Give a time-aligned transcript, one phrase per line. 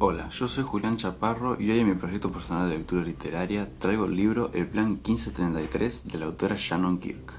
[0.00, 4.04] Hola, yo soy Julián Chaparro y hoy en mi proyecto personal de lectura literaria traigo
[4.04, 7.32] el libro El Plan 1533 de la autora Shannon Kirk.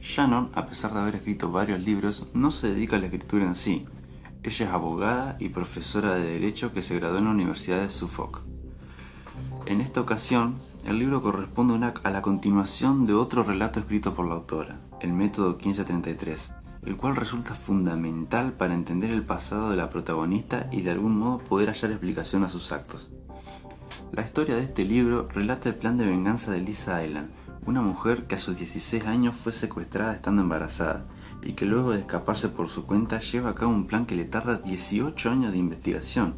[0.00, 3.54] Shannon, a pesar de haber escrito varios libros, no se dedica a la escritura en
[3.54, 3.86] sí.
[4.42, 8.40] Ella es abogada y profesora de Derecho que se graduó en la Universidad de Suffolk.
[9.66, 14.34] En esta ocasión, el libro corresponde a la continuación de otro relato escrito por la
[14.34, 16.52] autora, El Método 1533,
[16.86, 21.38] el cual resulta fundamental para entender el pasado de la protagonista y de algún modo
[21.38, 23.10] poder hallar explicación a sus actos.
[24.12, 27.30] La historia de este libro relata el plan de venganza de Lisa Island,
[27.66, 31.06] una mujer que a sus 16 años fue secuestrada estando embarazada
[31.42, 34.24] y que luego de escaparse por su cuenta lleva a cabo un plan que le
[34.24, 36.34] tarda 18 años de investigación,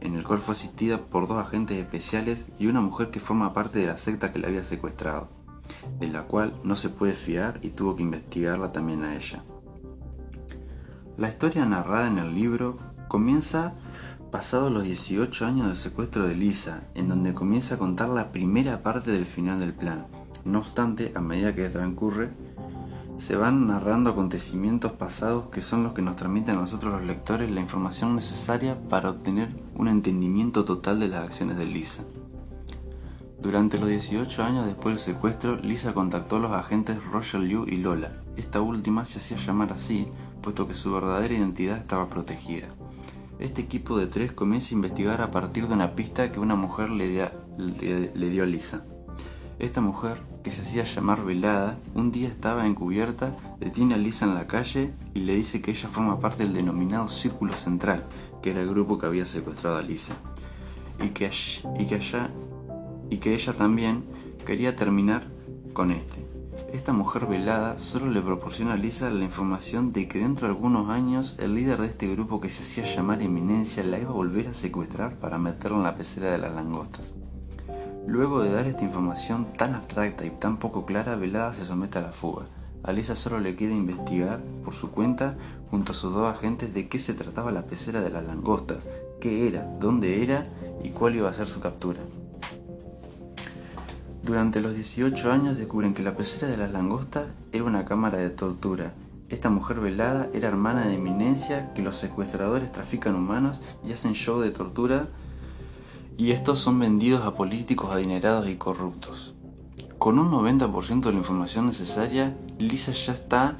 [0.00, 3.80] en el cual fue asistida por dos agentes especiales y una mujer que forma parte
[3.80, 5.28] de la secta que la había secuestrado,
[5.98, 9.42] de la cual no se puede fiar y tuvo que investigarla también a ella.
[11.20, 13.74] La historia narrada en el libro comienza
[14.30, 18.82] pasados los 18 años del secuestro de Lisa, en donde comienza a contar la primera
[18.82, 20.06] parte del final del plan.
[20.46, 22.30] No obstante, a medida que transcurre,
[23.18, 27.50] se van narrando acontecimientos pasados que son los que nos transmiten a nosotros los lectores
[27.50, 32.02] la información necesaria para obtener un entendimiento total de las acciones de Lisa.
[33.42, 37.76] Durante los 18 años después del secuestro, Lisa contactó a los agentes Roger Liu y
[37.76, 38.22] Lola.
[38.38, 40.08] Esta última se hacía llamar así
[40.40, 42.68] puesto que su verdadera identidad estaba protegida.
[43.38, 46.90] Este equipo de tres comienza a investigar a partir de una pista que una mujer
[46.90, 48.84] le, dio a Lisa.
[49.58, 54.34] Esta mujer, que se hacía llamar Velada, un día estaba encubierta, detiene a Lisa en
[54.34, 58.04] la calle y le dice que ella forma parte del denominado Círculo Central,
[58.42, 60.14] que era el grupo que había secuestrado a Lisa,
[61.02, 61.30] y que,
[61.78, 62.30] y que, allá,
[63.08, 64.04] y que ella también
[64.44, 65.28] quería terminar
[65.72, 66.19] con este.
[66.72, 70.88] Esta mujer velada solo le proporciona a Lisa la información de que dentro de algunos
[70.88, 74.46] años el líder de este grupo que se hacía llamar Eminencia la iba a volver
[74.46, 77.12] a secuestrar para meterla en la pecera de las langostas.
[78.06, 82.02] Luego de dar esta información tan abstracta y tan poco clara, Velada se somete a
[82.02, 82.46] la fuga.
[82.84, 85.36] A Lisa solo le queda investigar por su cuenta
[85.72, 88.78] junto a sus dos agentes de qué se trataba la pecera de las langostas,
[89.20, 90.46] qué era, dónde era
[90.84, 91.98] y cuál iba a ser su captura.
[94.30, 98.30] Durante los 18 años descubren que la pecera de las langostas era una cámara de
[98.30, 98.94] tortura.
[99.28, 104.38] Esta mujer velada era hermana de eminencia que los secuestradores trafican humanos y hacen show
[104.38, 105.08] de tortura
[106.16, 109.34] y estos son vendidos a políticos adinerados y corruptos.
[109.98, 113.56] Con un 90% de la información necesaria, Lisa ya está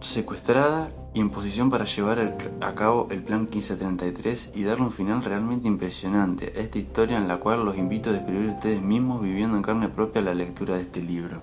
[0.00, 5.22] secuestrada y en posición para llevar a cabo el plan 1533 y darle un final
[5.22, 9.56] realmente impresionante a esta historia en la cual los invito a describir ustedes mismos viviendo
[9.56, 11.40] en carne propia la lectura de este libro.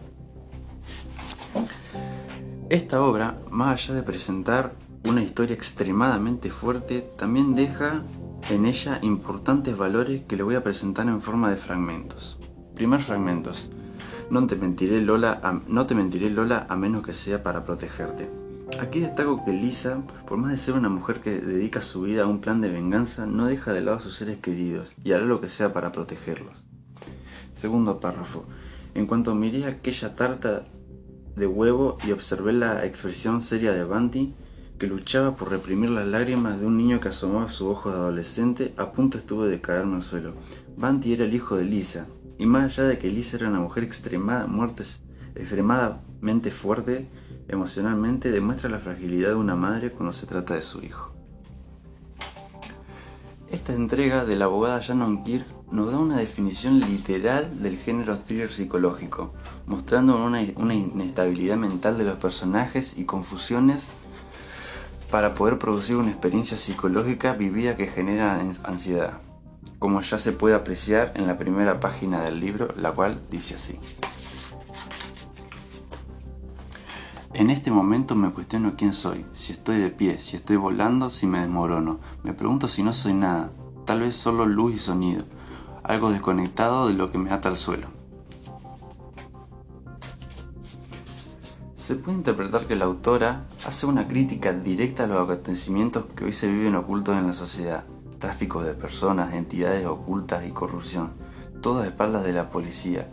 [2.70, 4.74] Esta obra, más allá de presentar
[5.06, 8.04] una historia extremadamente fuerte, también deja
[8.50, 12.38] en ella importantes valores que le voy a presentar en forma de fragmentos.
[12.76, 13.68] Primer fragmentos.
[14.30, 18.41] No te mentiré Lola, no te mentiré Lola a menos que sea para protegerte.
[18.80, 22.28] Aquí destaco que Lisa, por más de ser una mujer que dedica su vida a
[22.28, 25.42] un plan de venganza, no deja de lado a sus seres queridos y hará lo
[25.42, 26.54] que sea para protegerlos.
[27.54, 28.46] Segundo párrafo.
[28.96, 30.66] En cuanto miré aquella tarta
[31.36, 34.34] de huevo y observé la expresión seria de Banti,
[34.80, 38.74] que luchaba por reprimir las lágrimas de un niño que asomaba su ojo de adolescente,
[38.78, 40.34] a punto estuve de caerme al suelo.
[40.76, 42.08] Banti era el hijo de Lisa,
[42.40, 44.50] y más allá de que Lisa era una mujer extremada,
[45.36, 47.08] extremadamente fuerte,
[47.48, 51.14] emocionalmente demuestra la fragilidad de una madre cuando se trata de su hijo.
[53.50, 58.50] Esta entrega de la abogada Shannon Kirk nos da una definición literal del género thriller
[58.50, 59.34] psicológico,
[59.66, 63.84] mostrando una, una inestabilidad mental de los personajes y confusiones
[65.10, 69.20] para poder producir una experiencia psicológica vivida que genera ansiedad,
[69.80, 73.78] como ya se puede apreciar en la primera página del libro, la cual dice así.
[77.34, 81.28] En este momento me cuestiono quién soy, si estoy de pie, si estoy volando, si
[81.28, 82.00] me desmorono.
[82.24, 83.52] Me pregunto si no soy nada,
[83.86, 85.24] tal vez solo luz y sonido,
[85.82, 87.88] algo desconectado de lo que me ata al suelo.
[91.76, 96.34] Se puede interpretar que la autora hace una crítica directa a los acontecimientos que hoy
[96.34, 97.86] se viven ocultos en la sociedad,
[98.20, 101.12] tráfico de personas, entidades ocultas y corrupción,
[101.62, 103.08] todo a espaldas de la policía,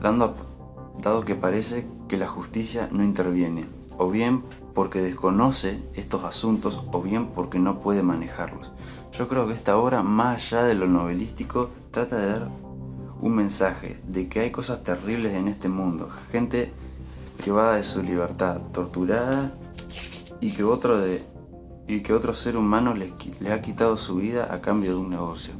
[0.00, 3.64] dado que parece que la justicia no interviene,
[3.96, 4.42] o bien
[4.74, 8.70] porque desconoce estos asuntos o bien porque no puede manejarlos.
[9.14, 12.48] Yo creo que esta obra, más allá de lo novelístico, trata de dar
[13.22, 16.70] un mensaje de que hay cosas terribles en este mundo, gente
[17.38, 19.54] privada de su libertad, torturada
[20.38, 21.22] y que otro de
[21.88, 25.08] y que otro ser humano le, le ha quitado su vida a cambio de un
[25.08, 25.54] negocio.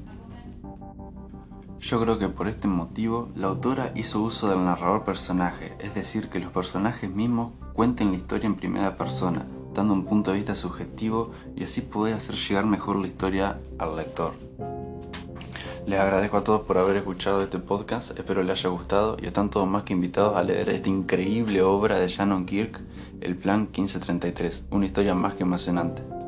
[1.83, 6.29] Yo creo que por este motivo la autora hizo uso del narrador personaje, es decir,
[6.29, 10.55] que los personajes mismos cuenten la historia en primera persona, dando un punto de vista
[10.55, 14.33] subjetivo y así poder hacer llegar mejor la historia al lector.
[15.85, 19.51] Les agradezco a todos por haber escuchado este podcast, espero les haya gustado y están
[19.51, 22.81] todos más que invitados a leer esta increíble obra de Shannon Kirk,
[23.21, 26.22] El Plan 1533, una historia más que emocionante.